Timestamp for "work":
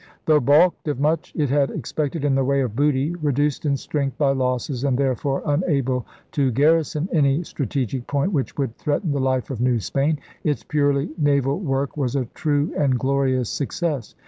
11.59-11.97